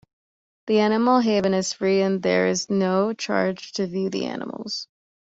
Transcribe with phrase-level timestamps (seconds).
[0.65, 4.87] The animal haven is free and there is no charge to view the animals.